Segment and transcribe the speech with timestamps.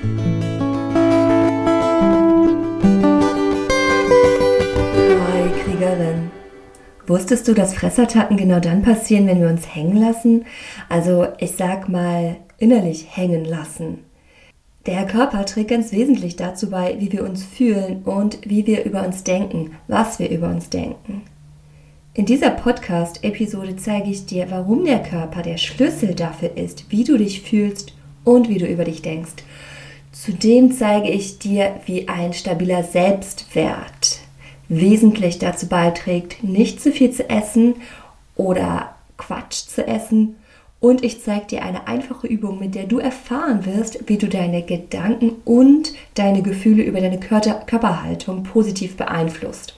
[0.00, 0.04] Hi,
[5.64, 6.30] Kriegerin.
[7.08, 10.44] Wusstest du, dass Fressattacken genau dann passieren, wenn wir uns hängen lassen?
[10.88, 14.04] Also, ich sag mal, innerlich hängen lassen.
[14.86, 19.04] Der Körper trägt ganz wesentlich dazu bei, wie wir uns fühlen und wie wir über
[19.04, 21.22] uns denken, was wir über uns denken.
[22.14, 27.18] In dieser Podcast-Episode zeige ich dir, warum der Körper der Schlüssel dafür ist, wie du
[27.18, 29.42] dich fühlst und wie du über dich denkst.
[30.12, 34.20] Zudem zeige ich dir, wie ein stabiler Selbstwert
[34.68, 37.76] wesentlich dazu beiträgt, nicht zu viel zu essen
[38.36, 40.36] oder Quatsch zu essen.
[40.80, 44.62] Und ich zeige dir eine einfache Übung, mit der du erfahren wirst, wie du deine
[44.62, 49.74] Gedanken und deine Gefühle über deine Körperhaltung positiv beeinflusst.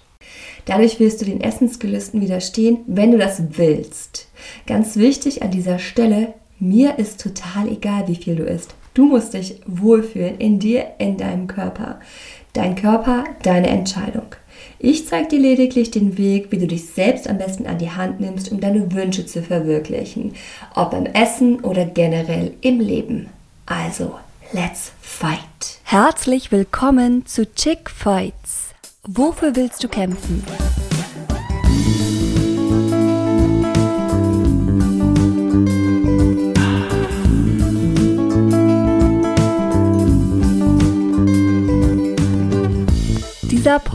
[0.67, 4.29] Dadurch wirst du den Essensgelüsten widerstehen, wenn du das willst.
[4.67, 8.75] Ganz wichtig an dieser Stelle, mir ist total egal, wie viel du isst.
[9.01, 12.01] Du musst dich wohlfühlen in dir, in deinem Körper.
[12.53, 14.27] Dein Körper, deine Entscheidung.
[14.79, 18.21] Ich zeige dir lediglich den Weg, wie du dich selbst am besten an die Hand
[18.21, 20.35] nimmst, um deine Wünsche zu verwirklichen.
[20.75, 23.31] Ob beim Essen oder generell im Leben.
[23.65, 24.17] Also,
[24.53, 25.81] let's fight.
[25.85, 28.75] Herzlich willkommen zu Chick Fights.
[29.05, 30.45] Wofür willst du kämpfen?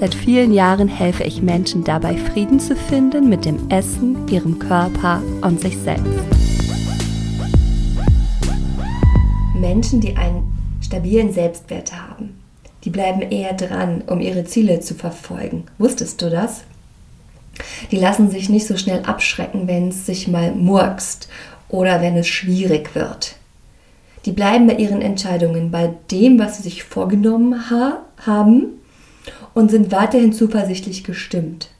[0.00, 5.22] Seit vielen Jahren helfe ich Menschen dabei, Frieden zu finden mit dem Essen, ihrem Körper
[5.42, 6.24] und sich selbst.
[9.54, 12.40] Menschen, die einen stabilen Selbstwert haben,
[12.82, 15.64] die bleiben eher dran, um ihre Ziele zu verfolgen.
[15.76, 16.62] Wusstest du das?
[17.90, 21.28] Die lassen sich nicht so schnell abschrecken, wenn es sich mal murkst
[21.68, 23.36] oder wenn es schwierig wird.
[24.24, 28.79] Die bleiben bei ihren Entscheidungen, bei dem, was sie sich vorgenommen ha haben
[29.54, 31.70] und sind weiterhin zuversichtlich gestimmt.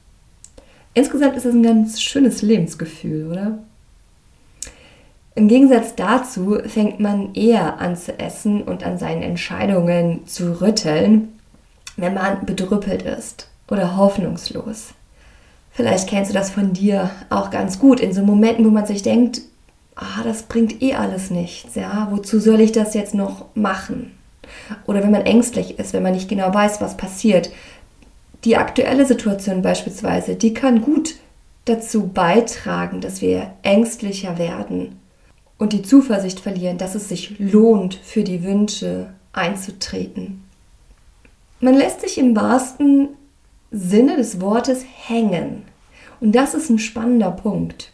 [0.95, 3.59] Insgesamt ist es ein ganz schönes Lebensgefühl, oder?
[5.37, 11.29] Im Gegensatz dazu fängt man eher an zu essen und an seinen Entscheidungen zu rütteln,
[11.97, 14.89] wenn man bedrüppelt ist oder hoffnungslos.
[15.71, 19.03] Vielleicht kennst du das von dir auch ganz gut in so Momenten, wo man sich
[19.03, 19.43] denkt,
[19.95, 24.13] ah, das bringt eh alles nichts, ja, wozu soll ich das jetzt noch machen?
[24.87, 27.51] Oder wenn man ängstlich ist, wenn man nicht genau weiß, was passiert.
[28.45, 31.17] Die aktuelle Situation beispielsweise, die kann gut
[31.67, 34.99] dazu beitragen, dass wir ängstlicher werden
[35.59, 40.43] und die Zuversicht verlieren, dass es sich lohnt, für die Wünsche einzutreten.
[41.61, 43.11] Man lässt sich im wahrsten
[43.71, 45.63] Sinne des Wortes hängen.
[46.21, 47.93] Und das ist ein spannender Punkt.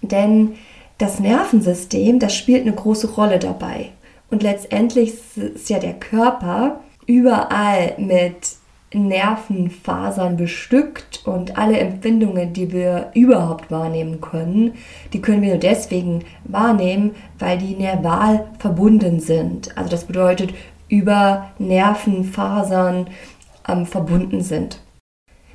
[0.00, 0.54] Denn
[0.98, 3.90] das Nervensystem, das spielt eine große Rolle dabei.
[4.30, 8.56] Und letztendlich ist ja der Körper überall mit
[8.92, 14.74] Nervenfasern bestückt und alle Empfindungen, die wir überhaupt wahrnehmen können,
[15.12, 19.76] die können wir nur deswegen wahrnehmen, weil die nerval verbunden sind.
[19.76, 20.54] Also das bedeutet,
[20.88, 23.08] über Nervenfasern
[23.68, 24.80] ähm, verbunden sind.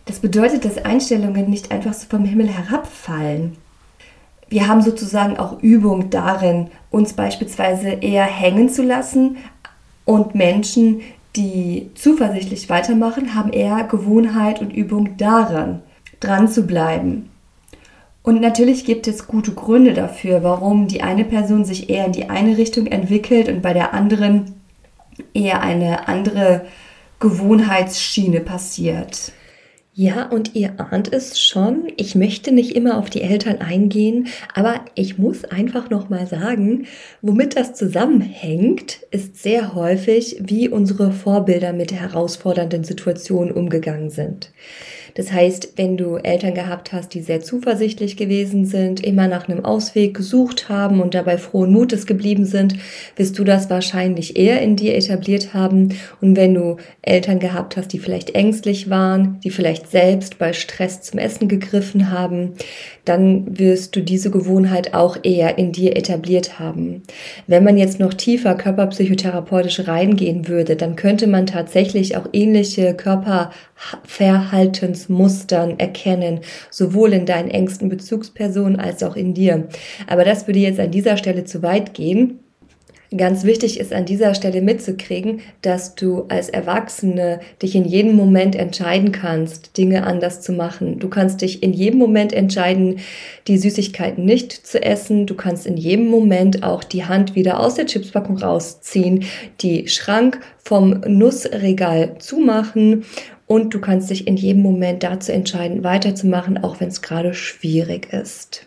[0.06, 3.58] Das bedeutet, dass Einstellungen nicht einfach so vom Himmel herabfallen,
[4.52, 9.38] wir haben sozusagen auch Übung darin, uns beispielsweise eher hängen zu lassen
[10.04, 11.02] und Menschen,
[11.38, 15.82] die zuversichtlich weitermachen, haben eher Gewohnheit und Übung daran,
[16.20, 17.30] dran zu bleiben.
[18.24, 22.30] Und natürlich gibt es gute Gründe dafür, warum die eine Person sich eher in die
[22.30, 24.54] eine Richtung entwickelt und bei der anderen
[25.34, 26.66] eher eine andere
[27.22, 29.32] Gewohnheitsschiene passiert.
[29.94, 34.86] Ja, und ihr ahnt es schon, ich möchte nicht immer auf die Eltern eingehen, aber
[34.96, 36.88] ich muss einfach noch mal sagen,
[37.22, 44.54] womit das zusammenhängt, ist sehr häufig, wie unsere Vorbilder mit herausfordernden Situationen umgegangen sind.
[45.16, 49.66] Das heißt, wenn du Eltern gehabt hast, die sehr zuversichtlich gewesen sind, immer nach einem
[49.66, 52.76] Ausweg gesucht haben und dabei frohen Mutes geblieben sind,
[53.16, 55.96] wirst du das wahrscheinlich eher in dir etabliert haben.
[56.22, 61.02] Und wenn du Eltern gehabt hast, die vielleicht ängstlich waren, die vielleicht selbst bei Stress
[61.02, 62.54] zum Essen gegriffen haben,
[63.06, 67.04] dann wirst du diese Gewohnheit auch eher in dir etabliert haben.
[67.48, 72.94] Wenn man jetzt noch tiefer körperpsychotherapeutisch reingehen würde, dann könnte man tatsächlich auch ähnliche
[74.92, 79.68] Körperverhaltensmustern erkennen, sowohl in deinen engsten Bezugspersonen als auch in dir.
[80.08, 82.40] Aber das würde jetzt an dieser Stelle zu weit gehen.
[83.18, 88.56] Ganz wichtig ist an dieser Stelle mitzukriegen, dass du als Erwachsene dich in jedem Moment
[88.56, 90.98] entscheiden kannst, Dinge anders zu machen.
[90.98, 93.00] Du kannst dich in jedem Moment entscheiden,
[93.50, 95.26] die Süßigkeiten nicht zu essen.
[95.26, 99.26] Du kannst in jedem Moment auch die Hand wieder aus der Chipspackung rausziehen,
[99.60, 103.04] die Schrank vom Nussregal zumachen
[103.52, 108.14] und du kannst dich in jedem Moment dazu entscheiden, weiterzumachen, auch wenn es gerade schwierig
[108.14, 108.66] ist.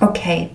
[0.00, 0.48] Okay,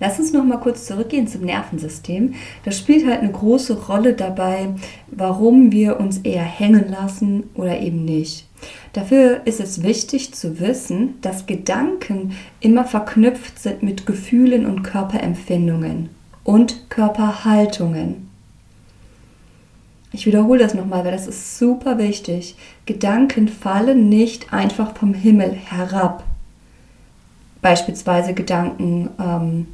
[0.00, 2.34] Lass uns noch mal kurz zurückgehen zum Nervensystem.
[2.64, 4.68] Das spielt halt eine große Rolle dabei,
[5.08, 8.46] warum wir uns eher hängen lassen oder eben nicht.
[8.92, 16.08] Dafür ist es wichtig zu wissen, dass Gedanken immer verknüpft sind mit Gefühlen und Körperempfindungen
[16.44, 18.33] und Körperhaltungen.
[20.14, 22.54] Ich wiederhole das nochmal, weil das ist super wichtig.
[22.86, 26.22] Gedanken fallen nicht einfach vom Himmel herab.
[27.60, 29.66] Beispielsweise Gedanken, ähm,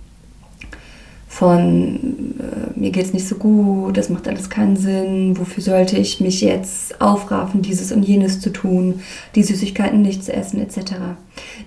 [1.29, 5.99] von äh, mir geht es nicht so gut, das macht alles keinen Sinn, wofür sollte
[5.99, 9.01] ich mich jetzt aufraffen, dieses und jenes zu tun,
[9.35, 10.95] die Süßigkeiten nicht zu essen etc.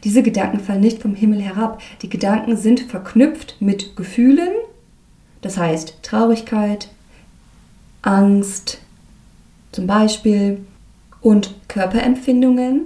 [0.03, 1.79] Diese Gedanken fallen nicht vom Himmel herab.
[2.01, 4.49] Die Gedanken sind verknüpft mit Gefühlen,
[5.41, 6.89] das heißt Traurigkeit,
[8.03, 8.79] Angst
[9.71, 10.63] zum Beispiel
[11.21, 12.81] und Körperempfindungen,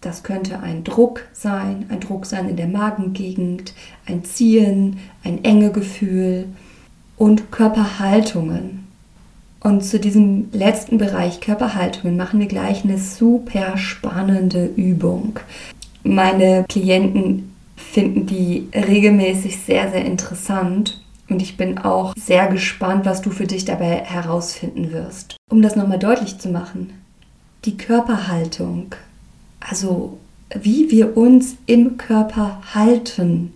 [0.00, 3.72] das könnte ein Druck sein, ein Druck sein in der Magengegend,
[4.04, 6.46] ein Ziehen, ein enge Gefühl
[7.16, 8.86] und Körperhaltungen.
[9.60, 15.38] Und zu diesem letzten Bereich Körperhaltungen machen wir gleich eine super spannende Übung.
[16.02, 23.22] Meine Klienten finden die regelmäßig sehr, sehr interessant und ich bin auch sehr gespannt, was
[23.22, 25.36] du für dich dabei herausfinden wirst.
[25.50, 26.92] Um das nochmal deutlich zu machen,
[27.64, 28.94] die Körperhaltung
[29.68, 30.18] also
[30.54, 33.52] wie wir uns im Körper halten.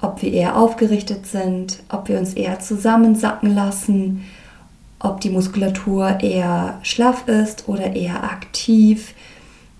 [0.00, 4.24] Ob wir eher aufgerichtet sind, ob wir uns eher zusammensacken lassen,
[5.00, 9.14] ob die Muskulatur eher schlaff ist oder eher aktiv,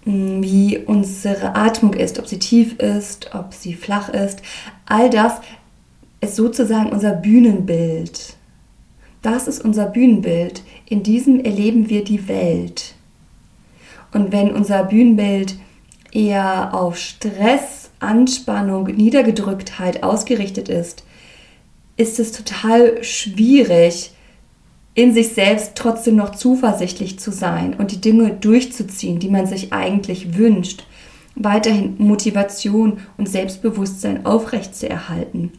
[0.04, 4.42] hm, wie unsere Atmung ist, ob sie tief ist, ob sie flach ist.
[4.86, 5.34] All das
[6.20, 8.34] ist sozusagen unser Bühnenbild.
[9.22, 10.62] Das ist unser Bühnenbild.
[10.86, 12.94] In diesem erleben wir die Welt.
[14.12, 15.56] Und wenn unser Bühnenbild
[16.12, 21.04] eher auf Stress, Anspannung, Niedergedrücktheit ausgerichtet ist,
[21.96, 24.12] ist es total schwierig,
[24.94, 29.72] in sich selbst trotzdem noch zuversichtlich zu sein und die Dinge durchzuziehen, die man sich
[29.72, 30.84] eigentlich wünscht,
[31.36, 35.52] weiterhin Motivation und Selbstbewusstsein aufrechtzuerhalten.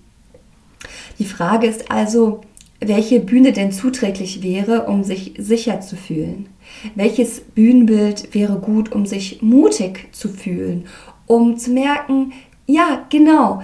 [1.17, 2.41] Die Frage ist also,
[2.79, 6.47] welche Bühne denn zuträglich wäre, um sich sicher zu fühlen.
[6.95, 10.85] Welches Bühnenbild wäre gut, um sich mutig zu fühlen,
[11.27, 12.33] um zu merken,
[12.65, 13.63] ja, genau,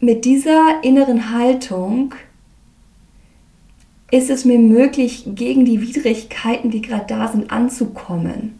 [0.00, 2.14] mit dieser inneren Haltung
[4.10, 8.58] ist es mir möglich, gegen die Widrigkeiten, die gerade da sind, anzukommen.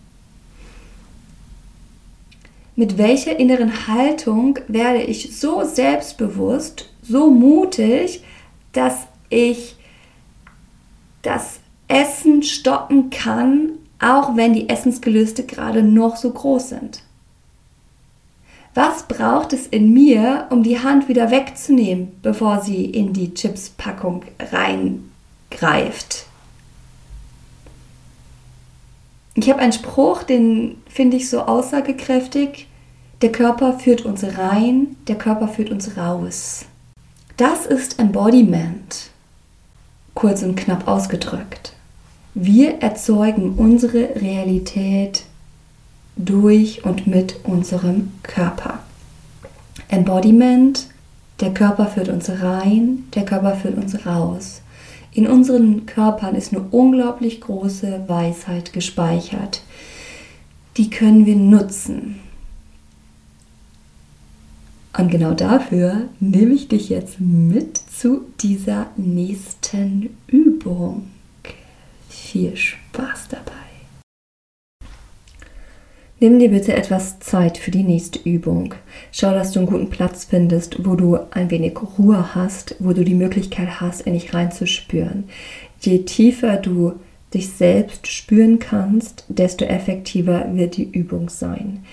[2.76, 8.22] Mit welcher inneren Haltung werde ich so selbstbewusst, so mutig,
[8.72, 9.76] dass ich
[11.22, 17.02] das Essen stoppen kann, auch wenn die Essensgelüste gerade noch so groß sind.
[18.74, 24.24] Was braucht es in mir, um die Hand wieder wegzunehmen, bevor sie in die Chipspackung
[24.52, 26.26] reingreift?
[29.34, 32.68] Ich habe einen Spruch, den finde ich so aussagekräftig.
[33.22, 36.66] Der Körper führt uns rein, der Körper führt uns raus.
[37.38, 39.10] Das ist Embodiment
[40.14, 41.72] kurz und knapp ausgedrückt.
[42.34, 45.22] Wir erzeugen unsere Realität
[46.16, 48.80] durch und mit unserem Körper.
[49.86, 50.88] Embodiment,
[51.38, 54.60] der Körper führt uns rein, der Körper führt uns raus.
[55.12, 59.62] In unseren Körpern ist eine unglaublich große Weisheit gespeichert.
[60.76, 62.18] Die können wir nutzen.
[64.98, 71.06] Und genau dafür nehme ich dich jetzt mit zu dieser nächsten Übung.
[72.08, 73.52] Viel Spaß dabei.
[76.18, 78.74] Nimm dir bitte etwas Zeit für die nächste Übung.
[79.12, 83.04] Schau, dass du einen guten Platz findest, wo du ein wenig Ruhe hast, wo du
[83.04, 85.28] die Möglichkeit hast, in dich reinzuspüren.
[85.80, 86.94] Je tiefer du
[87.32, 91.84] dich selbst spüren kannst, desto effektiver wird die Übung sein.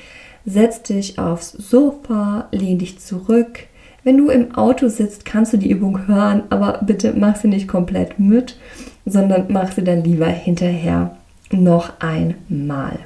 [0.46, 3.68] Setz dich aufs Sofa, lehn dich zurück.
[4.04, 7.68] Wenn du im Auto sitzt, kannst du die Übung hören, aber bitte mach sie nicht
[7.68, 8.58] komplett mit,
[9.06, 11.18] sondern mach sie dann lieber hinterher
[11.52, 13.00] noch einmal.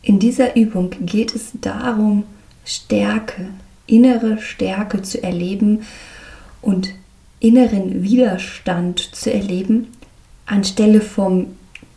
[0.00, 2.24] In dieser Übung geht es darum,
[2.64, 3.48] Stärke,
[3.86, 5.82] innere Stärke zu erleben
[6.62, 6.94] und
[7.40, 9.88] inneren Widerstand zu erleben,
[10.46, 11.48] anstelle vom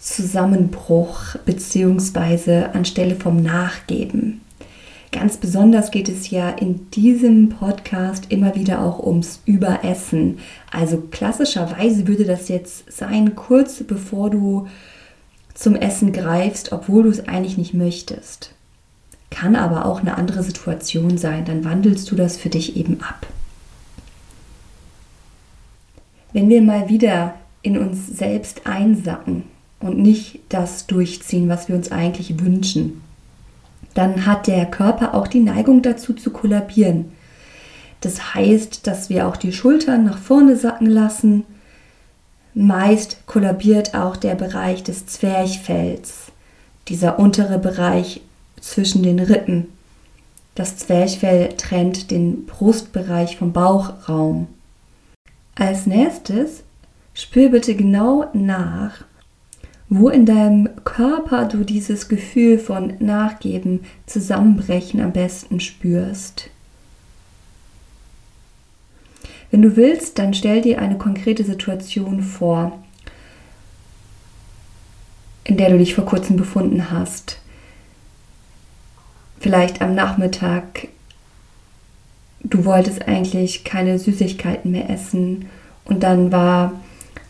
[0.05, 2.65] Zusammenbruch bzw.
[2.73, 4.41] anstelle vom Nachgeben.
[5.11, 10.37] Ganz besonders geht es ja in diesem Podcast immer wieder auch ums Überessen.
[10.71, 14.67] Also klassischerweise würde das jetzt sein, kurz bevor du
[15.55, 18.51] zum Essen greifst, obwohl du es eigentlich nicht möchtest.
[19.31, 23.25] Kann aber auch eine andere Situation sein, dann wandelst du das für dich eben ab.
[26.31, 27.33] Wenn wir mal wieder
[27.63, 29.54] in uns selbst einsacken
[29.85, 33.01] und nicht das durchziehen, was wir uns eigentlich wünschen,
[33.93, 37.11] dann hat der Körper auch die Neigung dazu zu kollabieren.
[38.01, 41.45] Das heißt, dass wir auch die Schultern nach vorne sacken lassen,
[42.57, 46.31] Meist kollabiert auch der Bereich des Zwerchfells,
[46.87, 48.21] dieser untere Bereich
[48.61, 49.67] zwischen den Rippen.
[50.55, 54.47] Das Zwerchfell trennt den Brustbereich vom Bauchraum.
[55.55, 56.63] Als nächstes
[57.13, 59.03] spür bitte genau nach,
[59.89, 66.49] wo in deinem Körper du dieses Gefühl von Nachgeben, Zusammenbrechen am besten spürst.
[69.51, 72.83] Wenn du willst, dann stell dir eine konkrete Situation vor,
[75.43, 77.39] in der du dich vor kurzem befunden hast.
[79.39, 80.87] Vielleicht am Nachmittag,
[82.41, 85.45] du wolltest eigentlich keine Süßigkeiten mehr essen
[85.85, 86.73] und dann war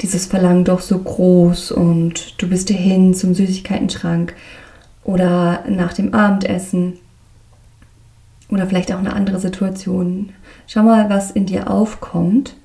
[0.01, 4.33] dieses Verlangen doch so groß und du bist hin zum Süßigkeitenschrank
[5.03, 6.99] oder nach dem Abendessen
[8.49, 10.33] oder vielleicht auch eine andere Situation.
[10.67, 12.55] Schau mal, was in dir aufkommt.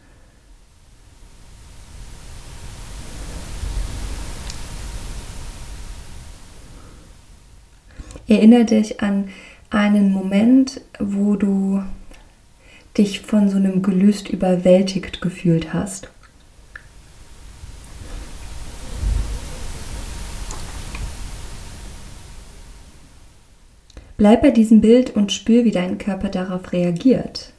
[8.26, 9.28] Erinnere dich an
[9.70, 11.82] einen Moment, wo du
[12.96, 16.10] dich von so einem Gelüst überwältigt gefühlt hast.
[24.20, 27.54] Bleib bei diesem Bild und spür, wie dein Körper darauf reagiert.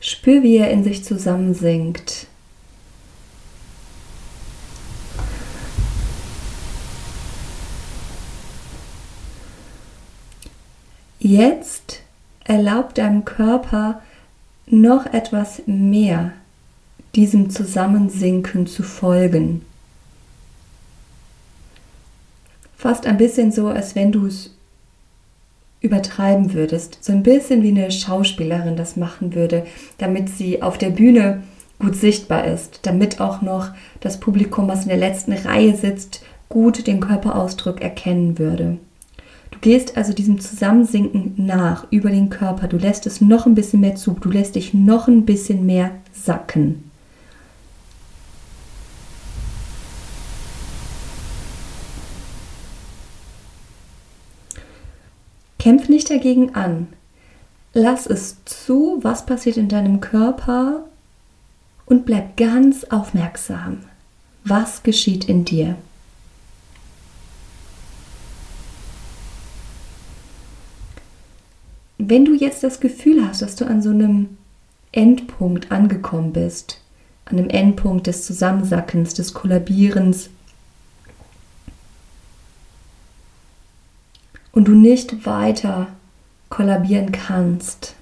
[0.00, 2.26] Spür, wie er in sich zusammensinkt.
[11.18, 12.02] Jetzt
[12.44, 14.02] erlaubt deinem Körper
[14.66, 16.32] noch etwas mehr
[17.14, 19.64] diesem Zusammensinken zu folgen.
[22.76, 24.50] Fast ein bisschen so, als wenn du es
[25.82, 29.66] übertreiben würdest, so ein bisschen wie eine Schauspielerin das machen würde,
[29.98, 31.42] damit sie auf der Bühne
[31.78, 33.70] gut sichtbar ist, damit auch noch
[34.00, 38.78] das Publikum, was in der letzten Reihe sitzt, gut den Körperausdruck erkennen würde.
[39.50, 43.80] Du gehst also diesem Zusammensinken nach über den Körper, du lässt es noch ein bisschen
[43.80, 46.91] mehr zu, du lässt dich noch ein bisschen mehr sacken.
[55.62, 56.88] Kämpf nicht dagegen an.
[57.72, 60.86] Lass es zu, was passiert in deinem Körper
[61.86, 63.84] und bleib ganz aufmerksam.
[64.42, 65.76] Was geschieht in dir?
[71.96, 74.36] Wenn du jetzt das Gefühl hast, dass du an so einem
[74.90, 76.80] Endpunkt angekommen bist,
[77.24, 80.28] an dem Endpunkt des Zusammensackens, des Kollabierens,
[84.52, 85.88] und du nicht weiter
[86.48, 87.94] kollabieren kannst,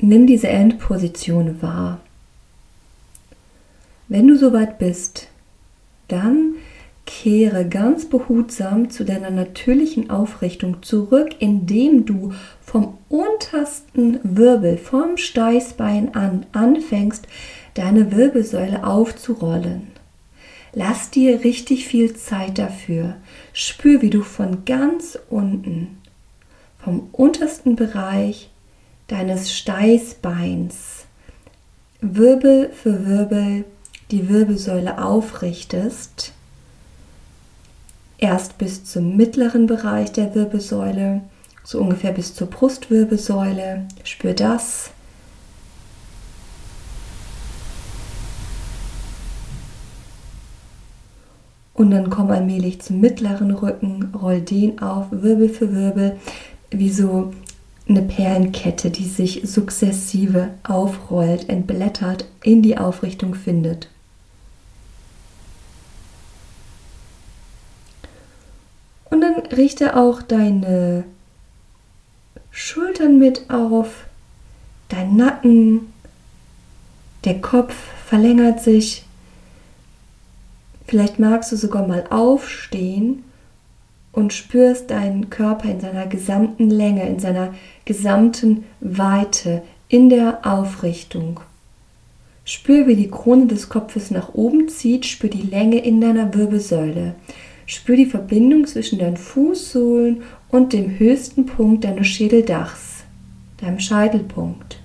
[0.00, 2.00] nimm diese Endposition wahr.
[4.08, 5.28] Wenn du soweit bist,
[6.08, 6.54] dann
[7.06, 16.14] kehre ganz behutsam zu deiner natürlichen Aufrichtung zurück, indem du vom untersten Wirbel, vom Steißbein
[16.14, 17.26] an, anfängst,
[17.74, 19.95] deine Wirbelsäule aufzurollen.
[20.78, 23.16] Lass dir richtig viel Zeit dafür.
[23.54, 26.02] Spür, wie du von ganz unten,
[26.78, 28.50] vom untersten Bereich
[29.08, 31.06] deines Steißbeins,
[32.02, 33.64] Wirbel für Wirbel
[34.10, 36.34] die Wirbelsäule aufrichtest.
[38.18, 41.22] Erst bis zum mittleren Bereich der Wirbelsäule,
[41.64, 43.88] so ungefähr bis zur Brustwirbelsäule.
[44.04, 44.90] Spür das.
[51.76, 56.16] Und dann komm allmählich zum mittleren Rücken, roll den auf, Wirbel für Wirbel,
[56.70, 57.34] wie so
[57.88, 63.90] eine Perlenkette, die sich sukzessive aufrollt, entblättert, in die Aufrichtung findet.
[69.10, 71.04] Und dann richte auch deine
[72.50, 74.06] Schultern mit auf,
[74.88, 75.92] dein Nacken,
[77.24, 77.74] der Kopf
[78.06, 79.05] verlängert sich.
[80.86, 83.24] Vielleicht magst du sogar mal aufstehen
[84.12, 91.40] und spürst deinen Körper in seiner gesamten Länge, in seiner gesamten Weite, in der Aufrichtung.
[92.44, 97.16] Spür, wie die Krone des Kopfes nach oben zieht, spür die Länge in deiner Wirbelsäule.
[97.66, 103.02] Spür die Verbindung zwischen deinen Fußsohlen und dem höchsten Punkt deines Schädeldachs,
[103.60, 104.78] deinem Scheitelpunkt.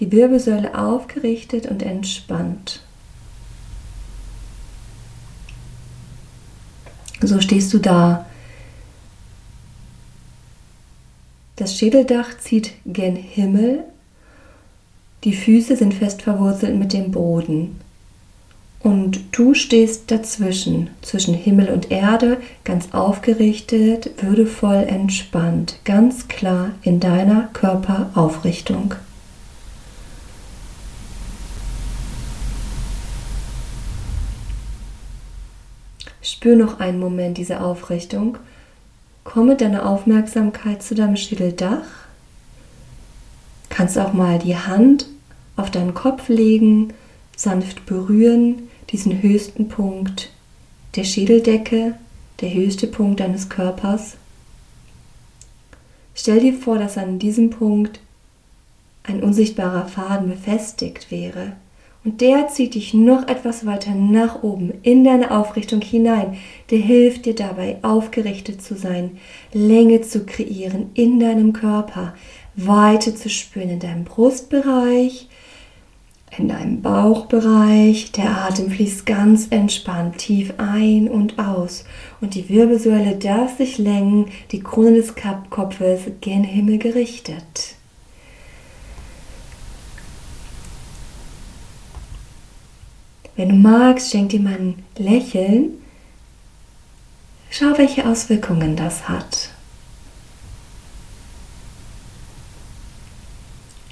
[0.00, 2.82] Die Wirbelsäule aufgerichtet und entspannt.
[7.22, 8.26] So stehst du da.
[11.56, 13.84] Das Schädeldach zieht gen Himmel.
[15.24, 17.78] Die Füße sind fest verwurzelt mit dem Boden.
[18.82, 26.98] Und du stehst dazwischen, zwischen Himmel und Erde, ganz aufgerichtet, würdevoll entspannt, ganz klar in
[26.98, 28.94] deiner Körperaufrichtung.
[36.30, 38.38] Spür noch einen Moment diese Aufrichtung.
[39.24, 41.84] Komme deine Aufmerksamkeit zu deinem Schädeldach.
[43.68, 45.06] Kannst auch mal die Hand
[45.56, 46.92] auf deinen Kopf legen,
[47.36, 50.30] sanft berühren, diesen höchsten Punkt
[50.96, 51.94] der Schädeldecke,
[52.40, 54.14] der höchste Punkt deines Körpers.
[56.14, 58.00] Stell dir vor, dass an diesem Punkt
[59.04, 61.52] ein unsichtbarer Faden befestigt wäre
[62.02, 66.38] und der zieht dich noch etwas weiter nach oben in deine Aufrichtung hinein.
[66.70, 69.18] Der hilft dir dabei, aufgerichtet zu sein,
[69.52, 72.14] Länge zu kreieren in deinem Körper,
[72.56, 75.28] Weite zu spüren in deinem Brustbereich,
[76.38, 78.12] in deinem Bauchbereich.
[78.12, 81.84] Der Atem fließt ganz entspannt tief ein und aus.
[82.22, 85.14] Und die Wirbelsäule darf sich längen, die Krone des
[85.50, 87.76] Kopfes gen Himmel gerichtet.
[93.40, 95.70] Wenn du magst, schenk dir mal ein Lächeln.
[97.48, 99.48] Schau, welche Auswirkungen das hat.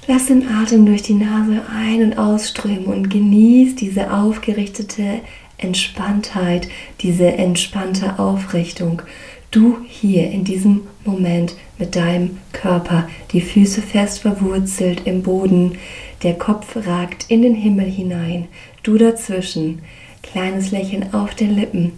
[0.05, 5.21] Lass den Atem durch die Nase ein- und ausströmen und genieß diese aufgerichtete
[5.57, 6.69] Entspanntheit,
[7.01, 9.01] diese entspannte Aufrichtung.
[9.49, 15.77] Du hier in diesem Moment mit deinem Körper, die Füße fest verwurzelt im Boden,
[16.23, 18.47] der Kopf ragt in den Himmel hinein,
[18.83, 19.81] du dazwischen,
[20.21, 21.93] kleines Lächeln auf den Lippen.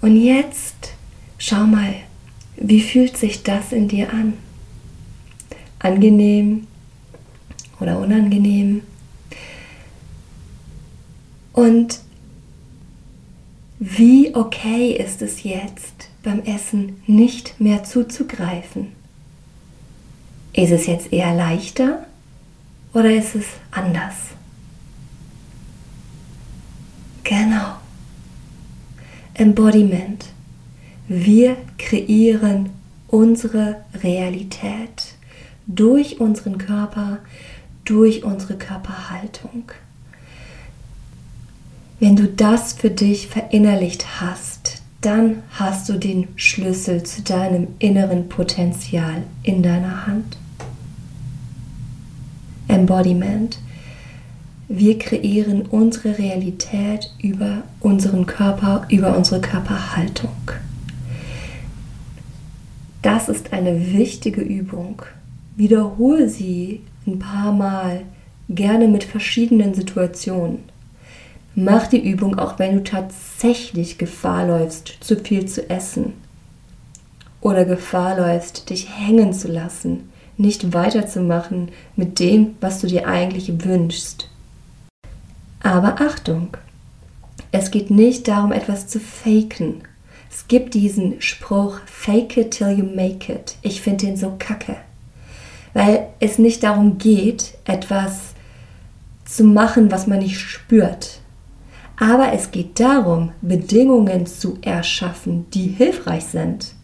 [0.00, 0.94] Und jetzt
[1.38, 1.94] schau mal,
[2.56, 4.34] wie fühlt sich das in dir an?
[5.78, 6.66] Angenehm
[7.80, 8.82] oder unangenehm?
[11.52, 12.00] Und
[13.78, 18.92] wie okay ist es jetzt, beim Essen nicht mehr zuzugreifen?
[20.54, 22.06] Ist es jetzt eher leichter
[22.94, 24.14] oder ist es anders?
[27.22, 27.76] Genau.
[29.34, 30.24] Embodiment.
[31.08, 32.70] Wir kreieren
[33.08, 35.14] unsere Realität
[35.66, 37.18] durch unseren Körper,
[37.84, 39.64] durch unsere Körperhaltung.
[41.98, 48.28] Wenn du das für dich verinnerlicht hast, dann hast du den Schlüssel zu deinem inneren
[48.28, 50.36] Potenzial in deiner Hand.
[52.68, 53.58] Embodiment.
[54.68, 60.50] Wir kreieren unsere Realität über unseren Körper, über unsere Körperhaltung.
[63.00, 65.00] Das ist eine wichtige Übung.
[65.56, 68.02] Wiederhole sie ein paar Mal,
[68.48, 70.75] gerne mit verschiedenen Situationen.
[71.56, 76.12] Mach die Übung auch, wenn du tatsächlich Gefahr läufst, zu viel zu essen
[77.40, 83.64] oder Gefahr läufst, dich hängen zu lassen nicht weiterzumachen mit dem, was du dir eigentlich
[83.64, 84.28] wünschst.
[85.62, 86.56] Aber Achtung,
[87.52, 89.82] es geht nicht darum, etwas zu faken.
[90.30, 93.56] Es gibt diesen Spruch, fake it till you make it.
[93.62, 94.76] Ich finde den so kacke.
[95.72, 98.34] Weil es nicht darum geht, etwas
[99.24, 101.20] zu machen, was man nicht spürt.
[101.98, 106.74] Aber es geht darum, Bedingungen zu erschaffen, die hilfreich sind.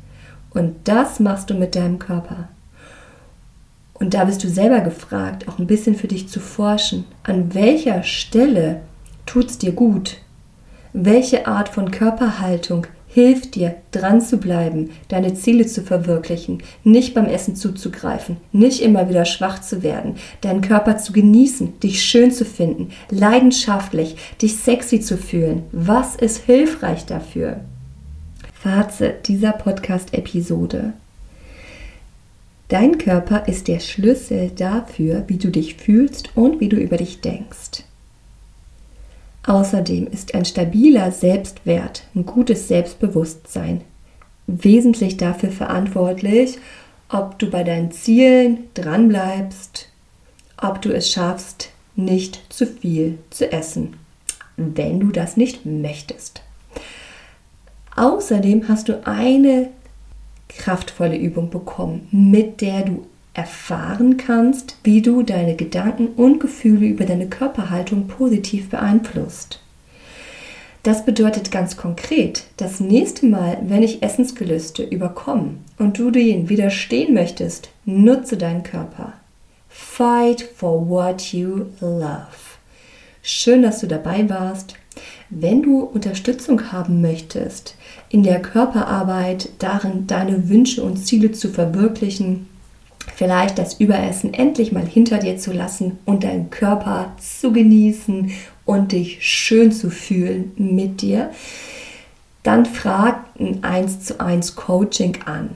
[0.51, 2.49] Und das machst du mit deinem Körper.
[3.95, 7.05] Und da bist du selber gefragt, auch ein bisschen für dich zu forschen.
[7.23, 8.81] An welcher Stelle
[9.27, 10.17] tut es dir gut?
[10.93, 17.27] Welche Art von Körperhaltung hilft dir, dran zu bleiben, deine Ziele zu verwirklichen, nicht beim
[17.27, 22.47] Essen zuzugreifen, nicht immer wieder schwach zu werden, deinen Körper zu genießen, dich schön zu
[22.47, 25.65] finden, leidenschaftlich, dich sexy zu fühlen.
[25.73, 27.61] Was ist hilfreich dafür?
[28.55, 30.95] Fazit dieser Podcast-Episode.
[32.69, 37.21] Dein Körper ist der Schlüssel dafür, wie du dich fühlst und wie du über dich
[37.21, 37.85] denkst.
[39.45, 43.83] Außerdem ist ein stabiler Selbstwert, ein gutes Selbstbewusstsein
[44.47, 46.59] wesentlich dafür verantwortlich,
[47.09, 49.89] ob du bei deinen Zielen dranbleibst,
[50.57, 53.95] ob du es schaffst, nicht zu viel zu essen,
[54.57, 56.43] wenn du das nicht möchtest.
[57.97, 59.69] Außerdem hast du eine
[60.49, 67.05] kraftvolle Übung bekommen, mit der du erfahren kannst, wie du deine Gedanken und Gefühle über
[67.05, 69.61] deine Körperhaltung positiv beeinflusst.
[70.83, 77.15] Das bedeutet ganz konkret, das nächste Mal, wenn ich Essensgelüste überkommen und du denen widerstehen
[77.15, 79.13] möchtest, nutze deinen Körper.
[79.69, 82.27] Fight for what you love.
[83.23, 84.75] Schön, dass du dabei warst.
[85.31, 87.77] Wenn du Unterstützung haben möchtest,
[88.09, 92.49] in der Körperarbeit darin deine Wünsche und Ziele zu verwirklichen,
[93.17, 98.33] vielleicht das Überessen endlich mal hinter dir zu lassen und deinen Körper zu genießen
[98.65, 101.31] und dich schön zu fühlen mit dir,
[102.43, 105.51] dann frag ein 1 zu 1 Coaching an.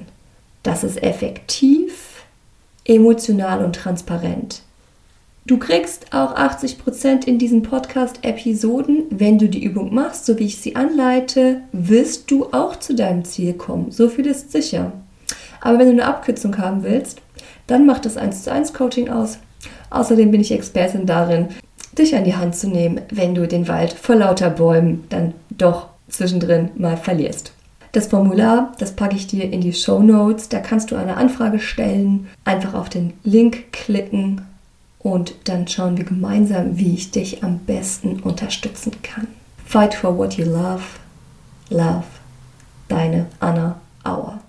[0.63, 2.25] Das ist effektiv,
[2.85, 4.63] emotional und transparent.
[5.47, 9.05] Du kriegst auch 80% in diesen Podcast-Episoden.
[9.11, 13.25] Wenn du die Übung machst, so wie ich sie anleite, wirst du auch zu deinem
[13.25, 13.93] Ziel kommen.
[13.93, 14.91] So viel ist sicher.
[15.61, 17.23] Aber wenn du eine Abkürzung haben willst,
[17.67, 19.39] dann macht das 1 zu 1 Coaching aus.
[19.91, 21.49] Außerdem bin ich Expertin darin,
[21.99, 25.89] dich an die Hand zu nehmen, wenn du den Wald vor lauter Bäumen dann doch
[26.09, 27.53] zwischendrin mal verlierst.
[27.93, 30.51] Das Formular, das packe ich dir in die Show Notes.
[30.51, 34.43] Da kannst du eine Anfrage stellen, einfach auf den Link klicken
[34.99, 39.29] und dann schauen wir gemeinsam, wie ich dich am besten unterstützen kann.
[39.65, 40.83] Fight for what you love.
[41.71, 42.05] Love.
[42.89, 44.41] Deine Anna Auer.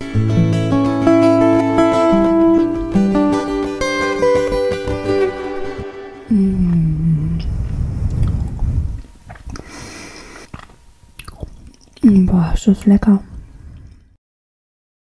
[12.64, 13.22] Das lecker.